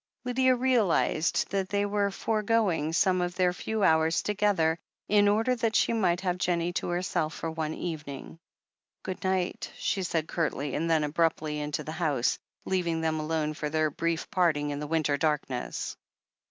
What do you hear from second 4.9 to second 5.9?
in order that